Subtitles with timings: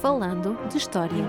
[0.00, 1.24] Falando de História.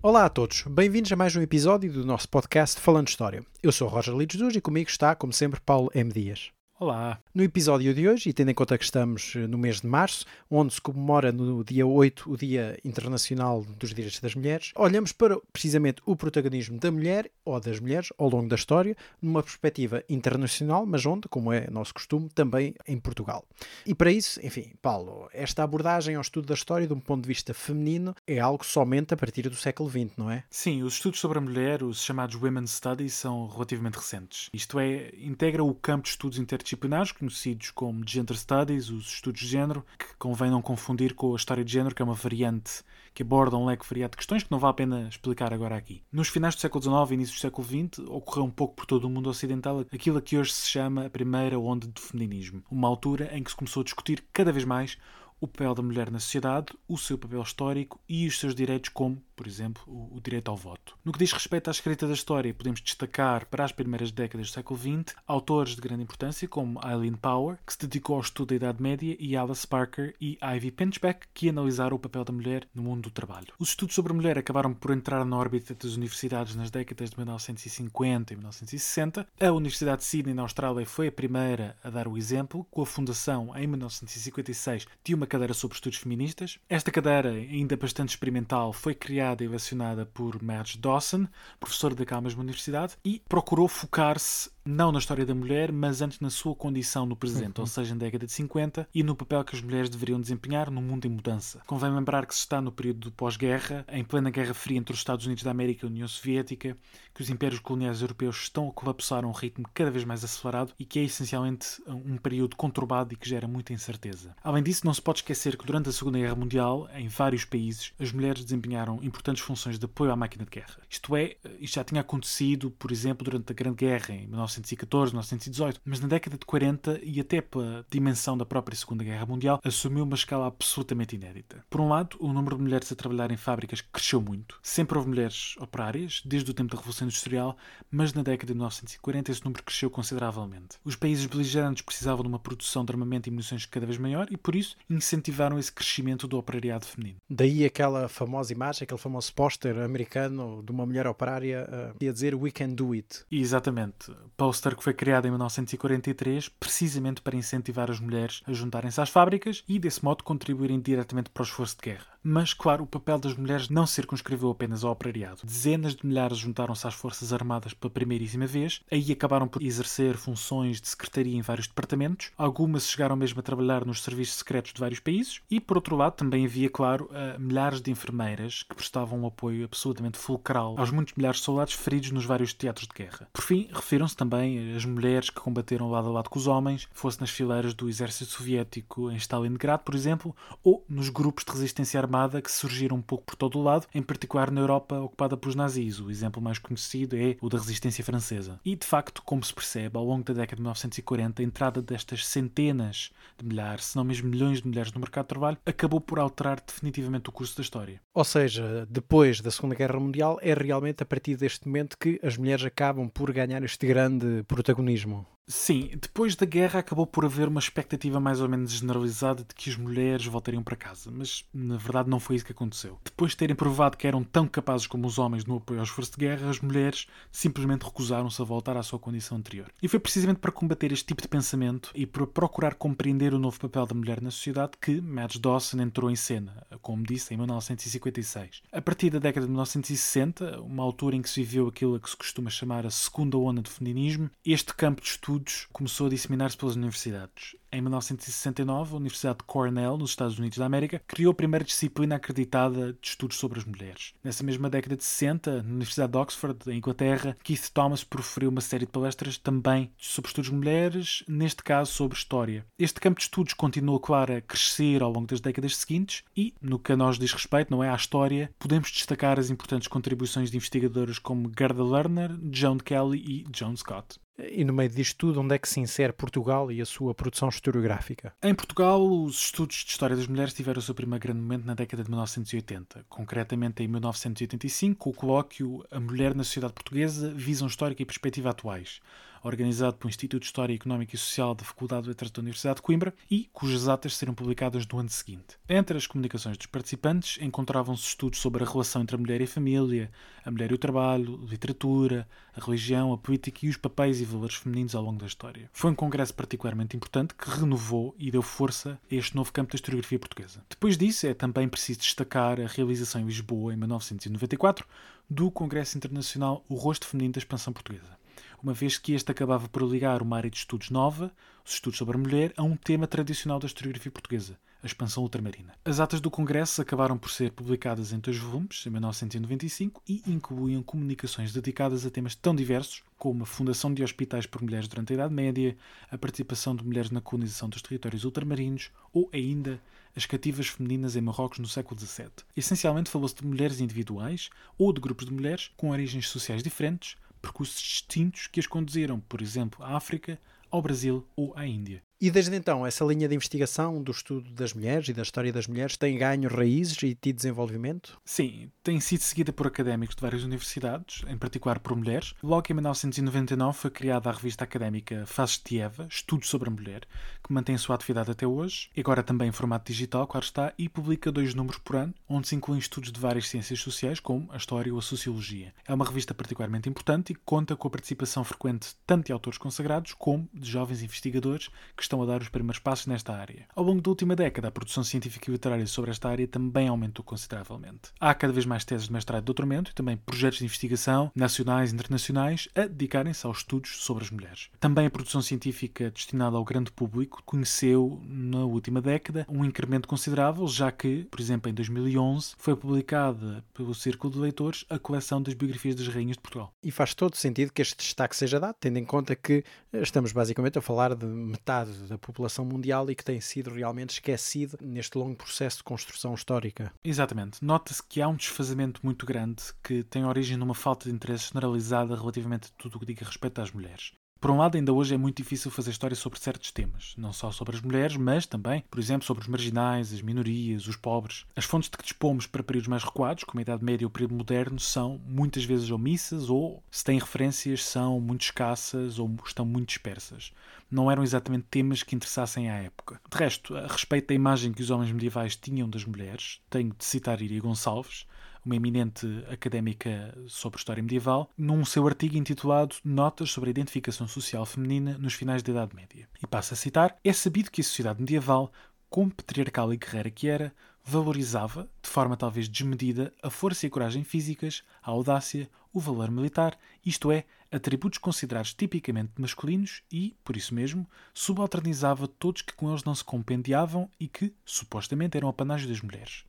[0.00, 3.44] Olá a todos, bem-vindos a mais um episódio do nosso podcast Falando História.
[3.62, 6.10] Eu sou Roger Lides e comigo está, como sempre, Paulo M.
[6.10, 6.52] Dias.
[6.84, 7.18] Olá.
[7.34, 10.26] No episódio de hoje, e tendo em conta que estamos eh, no mês de março,
[10.50, 15.40] onde se comemora no dia 8 o Dia Internacional dos Direitos das Mulheres, olhamos para
[15.50, 20.84] precisamente o protagonismo da mulher ou das mulheres ao longo da história, numa perspectiva internacional,
[20.84, 23.46] mas onde, como é nosso costume, também em Portugal.
[23.86, 27.28] E para isso, enfim, Paulo, esta abordagem ao estudo da história de um ponto de
[27.28, 30.44] vista feminino é algo somente a partir do século XX, não é?
[30.50, 34.50] Sim, os estudos sobre a mulher, os chamados Women's Studies, são relativamente recentes.
[34.52, 39.40] Isto é, integra o campo de estudos interdisciplinares interdisciplinares, conhecidos como Gender Studies, os estudos
[39.40, 42.82] de género, que convém não confundir com a história de género, que é uma variante
[43.14, 46.02] que aborda um leque variado de questões que não vale a pena explicar agora aqui.
[46.12, 49.04] Nos finais do século XIX e início do século XX, ocorreu um pouco por todo
[49.04, 53.30] o mundo ocidental aquilo que hoje se chama a primeira onda do feminismo, uma altura
[53.32, 54.98] em que se começou a discutir cada vez mais
[55.40, 59.22] o papel da mulher na sociedade, o seu papel histórico e os seus direitos, como,
[59.34, 60.96] por exemplo, o, direito ao voto.
[61.04, 64.52] No que diz respeito à escrita da história, podemos destacar para as primeiras décadas do
[64.52, 68.54] século XX autores de grande importância como Eileen Power, que se dedicou ao estudo da
[68.56, 72.82] Idade Média, e Alice Parker e Ivy Pinchbeck, que analisaram o papel da mulher no
[72.82, 73.52] mundo do trabalho.
[73.58, 77.16] Os estudos sobre a mulher acabaram por entrar na órbita das universidades nas décadas de
[77.16, 79.26] 1950 e 1960.
[79.40, 82.86] A Universidade de Sydney, na Austrália, foi a primeira a dar o exemplo, com a
[82.86, 86.58] fundação, em 1956, de uma cadeira sobre estudos feministas.
[86.68, 91.26] Esta cadeira, ainda bastante experimental, foi criada e lecionada por Madge Dawson,
[91.58, 96.30] professora daquela mesma universidade, e procurou focar-se não na história da mulher, mas antes na
[96.30, 99.62] sua condição no presente, ou seja, na década de 50, e no papel que as
[99.62, 101.60] mulheres deveriam desempenhar no mundo em mudança.
[101.66, 105.26] Convém lembrar que se está no período pós-guerra, em plena Guerra Fria entre os Estados
[105.26, 106.76] Unidos da América e a União Soviética,
[107.14, 110.72] que os impérios coloniais europeus estão a colapsar a um ritmo cada vez mais acelerado
[110.78, 114.34] e que é essencialmente um período conturbado e que gera muita incerteza.
[114.42, 117.92] Além disso, não se pode esquecer que durante a Segunda Guerra Mundial, em vários países,
[118.00, 120.78] as mulheres desempenharam importantes funções de apoio à máquina de guerra.
[120.88, 125.12] Isto é, isto já tinha acontecido, por exemplo, durante a Grande Guerra, em 19 1914,
[125.12, 129.60] 1918, mas na década de 40 e até pela dimensão da própria Segunda Guerra Mundial,
[129.64, 131.64] assumiu uma escala absolutamente inédita.
[131.68, 134.58] Por um lado, o número de mulheres a trabalhar em fábricas cresceu muito.
[134.62, 137.56] Sempre houve mulheres operárias, desde o tempo da Revolução Industrial,
[137.90, 140.78] mas na década de 1940 esse número cresceu consideravelmente.
[140.84, 144.36] Os países beligerantes precisavam de uma produção de armamento e munições cada vez maior e,
[144.36, 147.18] por isso, incentivaram esse crescimento do operariado feminino.
[147.28, 152.34] Daí aquela famosa imagem, aquele famoso póster americano de uma mulher operária uh, a dizer
[152.34, 153.24] We can do it.
[153.30, 154.12] Exatamente.
[154.44, 159.64] Póster que foi criado em 1943 precisamente para incentivar as mulheres a juntarem-se às fábricas
[159.66, 162.13] e, desse modo, contribuírem diretamente para o esforço de guerra.
[162.26, 165.42] Mas, claro, o papel das mulheres não se circunscreveu apenas ao operariado.
[165.44, 170.80] Dezenas de milhares juntaram-se às Forças Armadas pela primeiríssima vez, aí acabaram por exercer funções
[170.80, 175.00] de secretaria em vários departamentos, algumas chegaram mesmo a trabalhar nos serviços secretos de vários
[175.00, 179.66] países, e, por outro lado, também havia, claro, milhares de enfermeiras que prestavam um apoio
[179.66, 183.28] absolutamente fulcral aos muitos milhares de soldados feridos nos vários teatros de guerra.
[183.34, 187.20] Por fim, refiram-se também as mulheres que combateram lado a lado com os homens, fosse
[187.20, 192.13] nas fileiras do exército soviético em Stalingrado, por exemplo, ou nos grupos de resistência armada
[192.14, 195.56] armada que surgiram um pouco por todo o lado, em particular na Europa ocupada pelos
[195.56, 195.98] nazis.
[195.98, 198.60] O exemplo mais conhecido é o da resistência francesa.
[198.64, 202.26] E, de facto, como se percebe, ao longo da década de 1940, a entrada destas
[202.26, 206.18] centenas de milhares, se não mesmo milhões de mulheres no mercado de trabalho, acabou por
[206.18, 208.00] alterar definitivamente o curso da história.
[208.12, 212.36] Ou seja, depois da Segunda Guerra Mundial, é realmente a partir deste momento que as
[212.36, 215.26] mulheres acabam por ganhar este grande protagonismo.
[215.46, 219.68] Sim, depois da guerra acabou por haver uma expectativa mais ou menos generalizada de que
[219.68, 222.98] as mulheres voltariam para casa, mas na verdade não foi isso que aconteceu.
[223.04, 226.12] Depois de terem provado que eram tão capazes como os homens no apoio ao esforço
[226.12, 229.70] de guerra, as mulheres simplesmente recusaram-se a voltar à sua condição anterior.
[229.82, 233.60] E foi precisamente para combater este tipo de pensamento e para procurar compreender o novo
[233.60, 238.62] papel da mulher na sociedade que Madge Dawson entrou em cena, como disse, em 1956.
[238.72, 242.08] A partir da década de 1960, uma altura em que se viveu aquilo a que
[242.08, 246.10] se costuma chamar a segunda onda do feminismo, este campo de estudo estudos começou a
[246.10, 247.56] disseminar-se pelas universidades.
[247.74, 252.14] Em 1969, a Universidade de Cornell, nos Estados Unidos da América, criou a primeira disciplina
[252.14, 254.14] acreditada de estudos sobre as mulheres.
[254.22, 258.60] Nessa mesma década de 60, na Universidade de Oxford, em Inglaterra, Keith Thomas proferiu uma
[258.60, 262.64] série de palestras também sobre estudos de mulheres, neste caso sobre história.
[262.78, 266.78] Este campo de estudos continuou, claro, a crescer ao longo das décadas seguintes e, no
[266.78, 270.56] que a nós diz respeito, não é à história, podemos destacar as importantes contribuições de
[270.56, 274.20] investigadoras como Gerda Lerner, Joan Kelly e Joan Scott.
[274.36, 277.48] E no meio disto tudo, onde é que se insere Portugal e a sua produção
[277.64, 278.34] historiográfica?
[278.42, 281.74] Em Portugal, os estudos de história das mulheres tiveram o seu primeiro grande momento na
[281.74, 287.66] década de 1980, concretamente em 1985, com o colóquio A Mulher na Sociedade Portuguesa, Visão
[287.66, 289.00] Histórica e Perspectiva Atuais,
[289.44, 292.82] organizado pelo Instituto de História Económica e Social da Faculdade de Letras da Universidade de
[292.82, 295.56] Coimbra e cujas atas serão publicadas no ano seguinte.
[295.68, 299.48] Entre as comunicações dos participantes encontravam-se estudos sobre a relação entre a mulher e a
[299.48, 300.10] família,
[300.44, 302.26] a mulher e o trabalho, a literatura,
[302.56, 305.68] a religião, a política e os papéis e valores femininos ao longo da história.
[305.72, 309.76] Foi um congresso particularmente importante que renovou e deu força a este novo campo da
[309.76, 310.64] historiografia portuguesa.
[310.68, 314.86] Depois disso, é também preciso destacar a realização em Lisboa, em 1994,
[315.28, 318.18] do Congresso Internacional O Rosto Feminino da Expansão Portuguesa,
[318.64, 321.30] uma vez que este acabava por ligar uma área de estudos nova,
[321.62, 325.74] os estudos sobre a mulher, a um tema tradicional da historiografia portuguesa, a expansão ultramarina.
[325.84, 330.82] As atas do Congresso acabaram por ser publicadas em dois volumes, em 1995, e incluíam
[330.82, 335.14] comunicações dedicadas a temas tão diversos como a fundação de hospitais por mulheres durante a
[335.14, 335.76] Idade Média,
[336.10, 339.78] a participação de mulheres na colonização dos territórios ultramarinos ou ainda
[340.16, 342.30] as cativas femininas em Marrocos no século XVII.
[342.56, 347.80] Essencialmente falou-se de mulheres individuais ou de grupos de mulheres com origens sociais diferentes, percursos
[347.80, 352.02] distintos que as conduziram, por exemplo, à África, ao Brasil ou à Índia.
[352.24, 355.66] E desde então, essa linha de investigação do estudo das mulheres e da história das
[355.66, 358.18] mulheres tem ganho raízes e tido desenvolvimento?
[358.24, 362.32] Sim, tem sido seguida por académicos de várias universidades, em particular por mulheres.
[362.42, 367.02] Logo em 1999 foi criada a revista académica Faces de Eva, Estudos sobre a Mulher,
[367.46, 370.72] que mantém a sua atividade até hoje, e agora também em formato digital, claro está,
[370.78, 374.50] e publica dois números por ano, onde se incluem estudos de várias ciências sociais, como
[374.50, 375.74] a história ou a sociologia.
[375.86, 380.14] É uma revista particularmente importante e conta com a participação frequente tanto de autores consagrados
[380.14, 383.66] como de jovens investigadores que estão estão a dar os primeiros passos nesta área.
[383.74, 387.24] Ao longo da última década, a produção científica e literária sobre esta área também aumentou
[387.24, 388.12] consideravelmente.
[388.20, 391.90] Há cada vez mais teses de mestrado e doutoramento e também projetos de investigação nacionais
[391.90, 394.70] e internacionais a dedicarem-se aos estudos sobre as mulheres.
[394.78, 400.68] Também a produção científica destinada ao grande público conheceu, na última década, um incremento considerável,
[400.68, 405.54] já que, por exemplo, em 2011, foi publicada pelo Círculo de Leitores a coleção das
[405.54, 406.72] biografias das rainhas de Portugal.
[406.82, 410.78] E faz todo sentido que este destaque seja dado, tendo em conta que estamos basicamente
[410.78, 415.36] a falar de metade da população mundial e que tem sido realmente esquecido neste longo
[415.36, 416.92] processo de construção histórica.
[417.02, 417.64] Exatamente.
[417.64, 422.16] Nota-se que há um desfazamento muito grande que tem origem numa falta de interesse generalizada
[422.16, 424.12] relativamente a tudo o que diga respeito às mulheres.
[424.44, 427.50] Por um lado, ainda hoje é muito difícil fazer história sobre certos temas, não só
[427.50, 431.46] sobre as mulheres, mas também, por exemplo, sobre os marginais, as minorias, os pobres.
[431.56, 434.12] As fontes de que dispomos para períodos mais recuados, como a Idade Média ou o
[434.12, 439.64] período moderno, são muitas vezes omissas ou, se têm referências, são muito escassas ou estão
[439.64, 440.52] muito dispersas.
[440.90, 443.18] Não eram exatamente temas que interessassem à época.
[443.30, 447.04] De resto, a respeito da imagem que os homens medievais tinham das mulheres, tenho de
[447.06, 448.26] citar Iria Gonçalves,
[448.64, 454.64] uma eminente académica sobre história medieval, num seu artigo intitulado Notas sobre a Identificação Social
[454.64, 456.28] Feminina nos Finais da Idade Média.
[456.42, 458.72] E passa a citar: É sabido que a sociedade medieval,
[459.10, 460.74] como patriarcal e guerreira que era,
[461.04, 466.30] valorizava, de forma talvez desmedida, a força e a coragem físicas, a audácia, o valor
[466.30, 472.88] militar, isto é, atributos considerados tipicamente masculinos e, por isso mesmo, subalternizava todos que com
[472.88, 476.44] eles não se compendiavam e que, supostamente, eram apanágio das mulheres.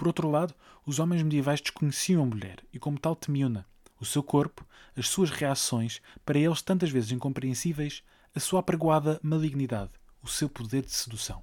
[0.00, 0.54] Por outro lado,
[0.86, 3.66] os homens medievais desconheciam a mulher e, como tal, temiam-na.
[4.00, 4.66] O seu corpo,
[4.96, 8.02] as suas reações, para eles tantas vezes incompreensíveis,
[8.34, 9.90] a sua apregoada malignidade,
[10.22, 11.42] o seu poder de sedução.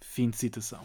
[0.00, 0.84] Fim de citação.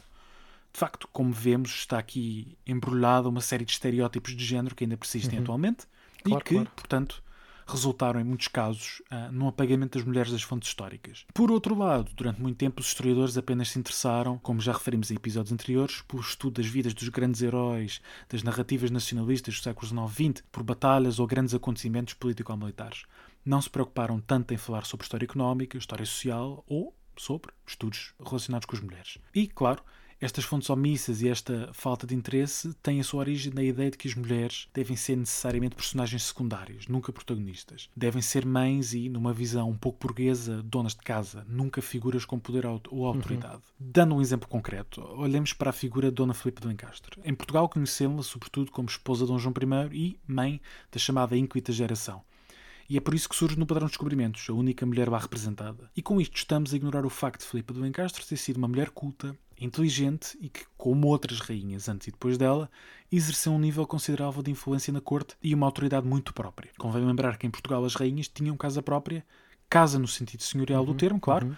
[0.71, 4.95] De facto, como vemos, está aqui embrulhada uma série de estereótipos de género que ainda
[4.95, 5.43] persistem uhum.
[5.43, 5.87] atualmente
[6.21, 6.71] claro, e que, claro.
[6.75, 7.23] portanto,
[7.71, 11.25] resultaram, em muitos casos, uh, no apagamento das mulheres das fontes históricas.
[11.33, 15.15] Por outro lado, durante muito tempo, os historiadores apenas se interessaram, como já referimos em
[15.15, 20.43] episódios anteriores, pelo estudo das vidas dos grandes heróis, das narrativas nacionalistas dos séculos XIX,
[20.51, 23.03] por batalhas ou grandes acontecimentos político-militares.
[23.45, 28.65] Não se preocuparam tanto em falar sobre história económica, história social ou sobre estudos relacionados
[28.65, 29.17] com as mulheres.
[29.33, 29.83] E, claro,
[30.19, 33.97] estas fontes omissas e esta falta de interesse têm a sua origem na ideia de
[33.97, 37.89] que as mulheres devem ser necessariamente personagens secundárias, nunca protagonistas.
[37.95, 42.39] Devem ser mães e, numa visão um pouco burguesa, donas de casa, nunca figuras com
[42.39, 43.05] poder ou uhum.
[43.05, 43.61] autoridade.
[43.79, 43.91] Uhum.
[43.91, 47.21] Dando um exemplo concreto, olhemos para a figura de Dona Filipe de Lencastre.
[47.23, 49.53] Em Portugal conhecemos-la sobretudo como esposa de Dom João
[49.91, 50.59] I e mãe
[50.91, 52.23] da chamada Inquita Geração
[52.89, 55.91] e é por isso que surge no Padrão de Descobrimentos, a única mulher lá representada.
[55.95, 58.67] E com isto estamos a ignorar o facto de Filipe de Lencastre ter sido uma
[58.67, 62.69] mulher culta, inteligente e que, como outras rainhas antes e depois dela,
[63.11, 66.71] exerceu um nível considerável de influência na corte e uma autoridade muito própria.
[66.77, 69.25] Convém lembrar que em Portugal as rainhas tinham casa própria,
[69.69, 71.55] casa no sentido senhorial uhum, do termo, claro, uhum.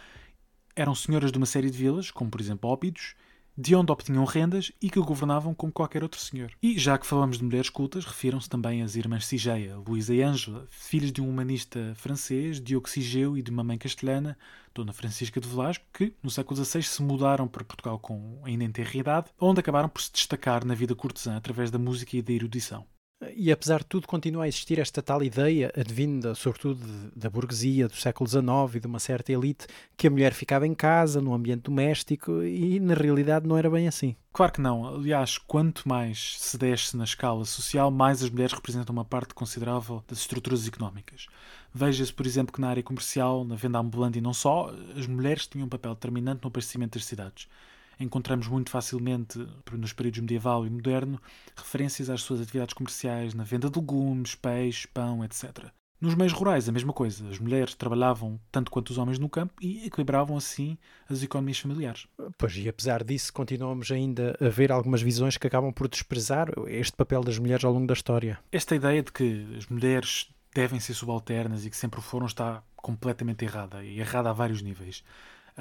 [0.76, 3.16] eram senhoras de uma série de vilas, como por exemplo Óbidos,
[3.60, 6.50] de onde obtinham rendas e que governavam como qualquer outro senhor.
[6.64, 10.66] E já que falamos de mulheres cultas, refiram-se também as irmãs Sigeia, Luísa e Ângela,
[10.70, 14.38] filhas de um humanista francês, Diogo Sigeu, e de uma mãe castelhana,
[14.74, 18.72] Dona Francisca de Velasco, que no século XVI se mudaram para Portugal com ainda em
[18.98, 22.86] idade, onde acabaram por se destacar na vida cortesã através da música e da erudição.
[23.36, 26.80] E apesar de tudo, continua a existir esta tal ideia, advinda sobretudo
[27.14, 30.74] da burguesia do século XIX e de uma certa elite, que a mulher ficava em
[30.74, 34.16] casa, no ambiente doméstico, e na realidade não era bem assim.
[34.32, 34.88] Claro que não.
[34.88, 40.02] Aliás, quanto mais se desce na escala social, mais as mulheres representam uma parte considerável
[40.08, 41.28] das estruturas económicas.
[41.74, 45.46] Veja-se, por exemplo, que na área comercial, na venda ambulante e não só, as mulheres
[45.46, 47.50] tinham um papel determinante no aparecimento das cidades
[48.00, 51.22] encontramos muito facilmente, nos períodos medieval e moderno,
[51.56, 55.70] referências às suas atividades comerciais na venda de legumes, peixe, pão, etc.
[56.02, 57.28] Nos meios rurais, a mesma coisa.
[57.28, 60.78] As mulheres trabalhavam tanto quanto os homens no campo e equilibravam assim
[61.10, 62.08] as economias familiares.
[62.38, 66.96] Pois, e apesar disso, continuamos ainda a ver algumas visões que acabam por desprezar este
[66.96, 68.40] papel das mulheres ao longo da história.
[68.50, 73.44] Esta ideia de que as mulheres devem ser subalternas e que sempre foram está completamente
[73.44, 75.04] errada e errada a vários níveis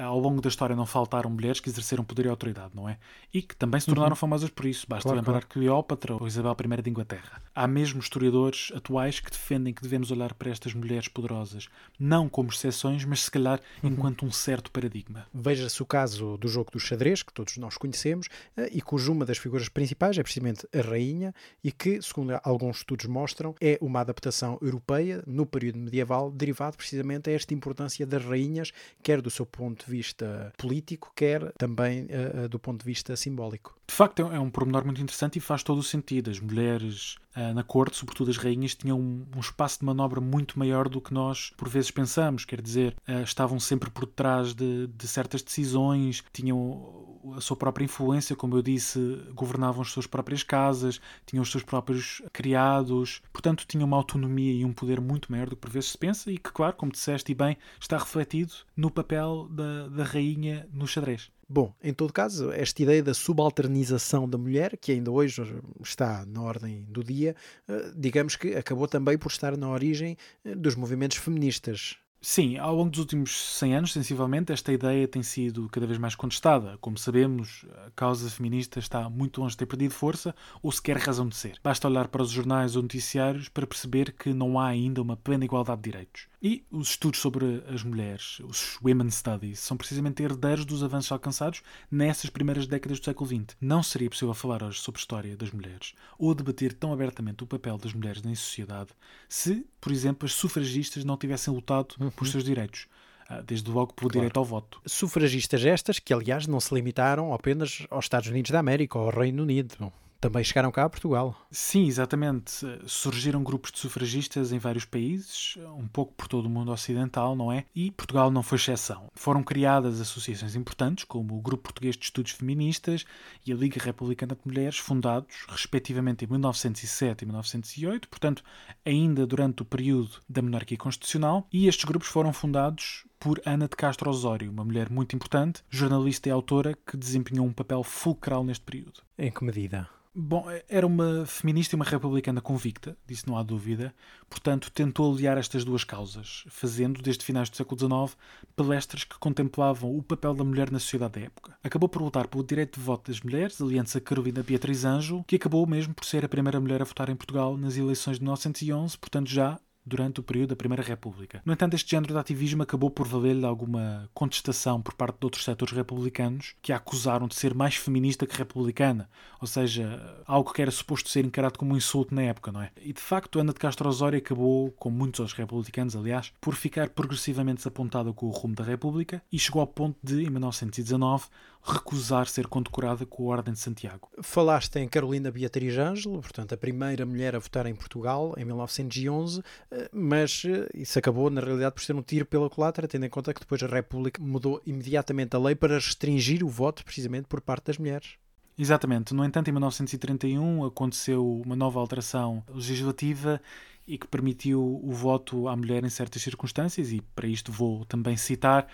[0.03, 2.97] ao longo da história não faltaram mulheres que exerceram poder e autoridade, não é?
[3.33, 4.15] E que também se tornaram uhum.
[4.15, 4.85] famosas por isso.
[4.87, 5.47] Basta claro, lembrar claro.
[5.47, 7.41] Cleópatra ou Isabel I de Inglaterra.
[7.53, 11.67] Há mesmo historiadores atuais que defendem que devemos olhar para estas mulheres poderosas
[11.99, 13.89] não como exceções, mas se calhar uhum.
[13.89, 15.27] enquanto um certo paradigma.
[15.33, 19.25] Veja-se o caso do jogo do xadrez, que todos nós conhecemos, eh, e cujo uma
[19.25, 23.99] das figuras principais é precisamente a rainha, e que, segundo alguns estudos mostram, é uma
[23.99, 28.71] adaptação europeia no período medieval, derivado precisamente a esta importância das rainhas,
[29.03, 33.79] quer do seu ponto de vista político, quer também uh, do ponto de vista simbólico.
[33.87, 36.29] De facto, é um pormenor muito interessante e faz todo o sentido.
[36.29, 40.59] As mulheres uh, na corte, sobretudo as rainhas, tinham um, um, espaço de manobra muito
[40.59, 42.45] maior do que nós por vezes pensamos.
[42.45, 47.85] Quer dizer, uh, estavam sempre por detrás de, de, certas decisões, tinham a sua própria
[47.85, 48.99] influência, como eu disse,
[49.33, 54.65] governavam as suas próprias casas, tinham os seus próprios criados, portanto, tinham uma autonomia e
[54.65, 57.31] um poder muito maior do que por vezes se pensa e que, claro, como disseste
[57.31, 61.31] e bem, está refletido no papel da, da rainha no xadrez.
[61.51, 65.41] Bom, em todo caso, esta ideia da subalternização da mulher, que ainda hoje
[65.81, 67.35] está na ordem do dia,
[67.67, 71.97] eh, digamos que acabou também por estar na origem eh, dos movimentos feministas.
[72.21, 76.15] Sim, ao longo dos últimos 100 anos, sensivelmente, esta ideia tem sido cada vez mais
[76.15, 76.77] contestada.
[76.81, 81.29] Como sabemos, a causa feminista está muito longe de ter perdido força ou sequer razão
[81.29, 81.57] de ser.
[81.63, 85.45] Basta olhar para os jornais ou noticiários para perceber que não há ainda uma plena
[85.45, 86.27] igualdade de direitos.
[86.41, 91.61] E os estudos sobre as mulheres, os Women Studies, são precisamente herdeiros dos avanços alcançados
[91.91, 93.57] nessas primeiras décadas do século XX.
[93.59, 97.47] Não seria possível falar hoje sobre a história das mulheres ou debater tão abertamente o
[97.47, 98.91] papel das mulheres na sociedade
[99.27, 102.09] se, por exemplo, as sufragistas não tivessem lutado uhum.
[102.11, 102.87] por seus direitos
[103.27, 104.21] ah, desde logo pelo claro.
[104.21, 104.81] direito ao voto.
[104.85, 109.11] Sufragistas estas que, aliás, não se limitaram apenas aos Estados Unidos da América ou ao
[109.11, 109.75] Reino Unido
[110.19, 111.35] também chegaram cá a Portugal.
[111.51, 112.65] Sim, exatamente.
[112.85, 117.51] Surgiram grupos de sufragistas em vários países, um pouco por todo o mundo ocidental, não
[117.51, 117.65] é?
[117.73, 119.07] E Portugal não foi exceção.
[119.13, 123.05] Foram criadas associações importantes, como o Grupo Português de Estudos Feministas
[123.45, 128.43] e a Liga Republicana de Mulheres, fundados, respectivamente, em 1907 e 1908, portanto,
[128.85, 133.75] ainda durante o período da monarquia constitucional, e estes grupos foram fundados por Ana de
[133.75, 138.63] Castro Osório, uma mulher muito importante, jornalista e autora que desempenhou um papel fulcral neste
[138.63, 139.01] período.
[139.17, 139.89] Em que medida?
[140.15, 143.93] Bom, era uma feminista e uma republicana convicta, disso não há dúvida,
[144.27, 148.17] portanto tentou aliar estas duas causas, fazendo, desde finais do século XIX,
[148.55, 151.55] palestras que contemplavam o papel da mulher na sociedade da época.
[151.63, 155.35] Acabou por lutar pelo direito de voto das mulheres, aliando-se a Carolina Beatriz Anjo, que
[155.35, 158.97] acabou mesmo por ser a primeira mulher a votar em Portugal nas eleições de 1911,
[158.97, 159.59] portanto já
[159.89, 161.41] durante o período da Primeira República.
[161.45, 165.43] No entanto, este género de ativismo acabou por valer-lhe alguma contestação por parte de outros
[165.43, 170.61] setores republicanos que a acusaram de ser mais feminista que republicana, ou seja, algo que
[170.61, 172.71] era suposto ser encarado como um insulto na época, não é?
[172.81, 176.89] E de facto, Ana de Castro Osório acabou, como muitos outros republicanos, aliás, por ficar
[176.89, 181.25] progressivamente desapontada com o rumo da República e chegou ao ponto de, em 1919,
[181.61, 184.09] recusar ser condecorada com a Ordem de Santiago.
[184.21, 189.43] Falaste em Carolina Beatriz Ângelo, portanto, a primeira mulher a votar em Portugal em 1911,
[189.71, 193.09] eh, mas eh, isso acabou, na realidade, por ser um tiro pela culatra, tendo em
[193.09, 197.41] conta que depois a República mudou imediatamente a lei para restringir o voto, precisamente por
[197.41, 198.15] parte das mulheres.
[198.57, 199.13] Exatamente.
[199.13, 203.41] No entanto, em 1931 aconteceu uma nova alteração legislativa
[203.87, 208.17] e que permitiu o voto à mulher em certas circunstâncias, e para isto vou também
[208.17, 208.67] citar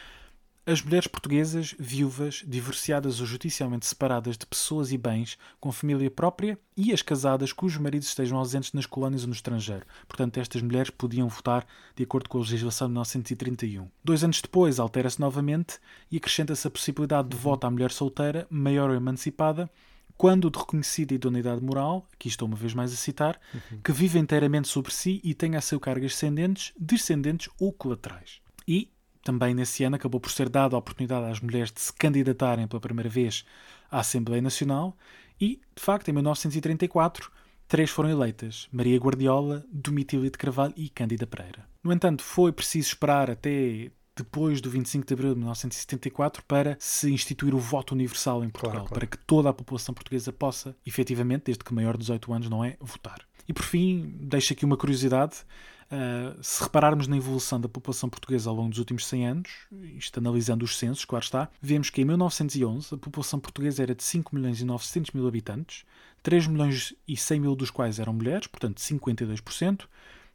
[0.65, 6.57] as mulheres portuguesas, viúvas, divorciadas ou judicialmente separadas de pessoas e bens com família própria
[6.75, 9.86] e as casadas cujos maridos estejam ausentes nas colónias ou no estrangeiro.
[10.07, 13.88] Portanto, estas mulheres podiam votar de acordo com a legislação de 1931.
[14.03, 15.79] Dois anos depois, altera-se novamente
[16.12, 19.69] e acrescenta-se a possibilidade de voto à mulher solteira, maior ou emancipada,
[20.17, 23.81] quando de reconhecida idoneidade moral, aqui estou uma vez mais a citar, uhum.
[23.84, 28.39] que vive inteiramente sobre si e tenha a seu cargo ascendentes, descendentes ou colaterais.
[28.67, 28.89] E
[29.25, 32.79] também nesse ano acabou por ser dada a oportunidade às mulheres de se candidatarem pela
[32.79, 33.44] primeira vez
[33.91, 34.96] à Assembleia Nacional
[35.41, 37.32] e, de facto, em 1934
[37.67, 41.67] três foram eleitas: Maria Guardiola, Domitília de Carvalho e Cândida Pereira.
[41.84, 47.12] No entanto, foi preciso esperar até depois do 25 de abril de 1974 para se
[47.12, 49.00] instituir o voto universal em Portugal, Claro, claro.
[49.00, 52.63] para que toda a população portuguesa possa, efetivamente, desde que maior de 18 anos não
[52.63, 53.20] é, votar.
[53.47, 55.37] E por fim, deixo aqui uma curiosidade.
[55.85, 59.51] Uh, se repararmos na evolução da população portuguesa ao longo dos últimos 100 anos,
[59.95, 64.03] isto analisando os censos, claro está, vemos que em 1911 a população portuguesa era de
[64.03, 65.85] 5 milhões e 900 mil habitantes,
[66.23, 69.85] 3 milhões e 100 mil dos quais eram mulheres, portanto 52%,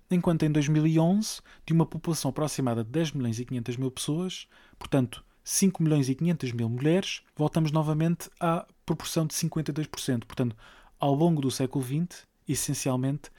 [0.09, 4.47] enquanto em 2011, de uma população aproximada de 10 milhões e 500 mil pessoas,
[4.79, 10.25] portanto 5 milhões e 500 mil mulheres, voltamos novamente à proporção de 52%.
[10.25, 10.57] Portanto,
[10.99, 13.31] ao longo do século XX, essencialmente,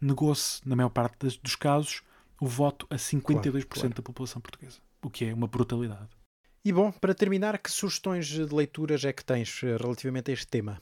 [0.00, 2.02] negou-se, na maior parte das- dos casos,
[2.40, 3.94] o voto a 52% Claro, claro.
[3.94, 6.08] da população portuguesa, o que é uma brutalidade.
[6.64, 10.46] E bom, para terminar, que sugestões de leituras é que tens eh, relativamente a este
[10.46, 10.80] tema?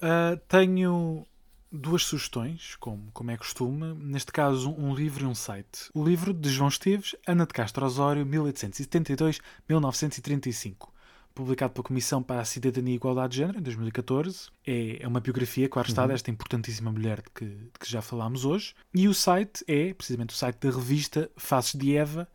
[0.00, 1.26] Uh, tenho
[1.72, 3.94] duas sugestões, como, como é costume.
[3.94, 5.90] Neste caso, um livro e um site.
[5.92, 8.24] O livro de João Esteves, Ana de Castro Osório,
[9.68, 10.88] 1872-1935.
[11.38, 14.48] Publicado pela Comissão para a Cidadania e Igualdade de Género, em 2014.
[14.66, 18.44] É, é uma biografia, claro está, desta importantíssima mulher de que, de que já falámos
[18.44, 18.74] hoje.
[18.92, 22.28] E o site é, precisamente, o site da revista Faces de Eva,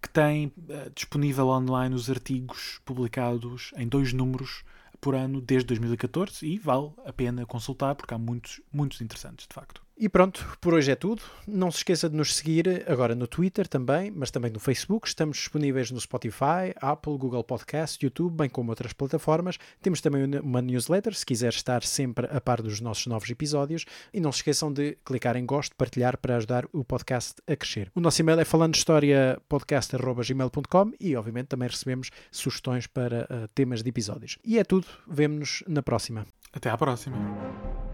[0.00, 4.64] que tem eh, disponível online os artigos publicados em dois números
[4.98, 9.52] por ano desde 2014 e vale a pena consultar porque há muitos, muitos interessantes, de
[9.52, 9.82] facto.
[10.00, 11.22] E pronto, por hoje é tudo.
[11.44, 15.08] Não se esqueça de nos seguir agora no Twitter também, mas também no Facebook.
[15.08, 19.58] Estamos disponíveis no Spotify, Apple, Google Podcast, YouTube, bem como outras plataformas.
[19.82, 23.86] Temos também uma newsletter, se quiser estar sempre a par dos nossos novos episódios.
[24.14, 27.90] E não se esqueçam de clicar em gosto, partilhar para ajudar o podcast a crescer.
[27.92, 34.38] O nosso e-mail é falandohistoria.podcast.gmail.com e, obviamente, também recebemos sugestões para eh, temas de episódios.
[34.44, 34.86] E é tudo.
[35.08, 36.24] Vemo-nos na próxima.
[36.52, 37.87] Até à próxima.